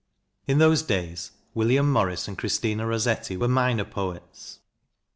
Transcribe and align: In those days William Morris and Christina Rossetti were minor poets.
In 0.47 0.57
those 0.57 0.81
days 0.81 1.29
William 1.53 1.91
Morris 1.91 2.27
and 2.27 2.35
Christina 2.35 2.87
Rossetti 2.87 3.37
were 3.37 3.47
minor 3.47 3.85
poets. 3.85 4.57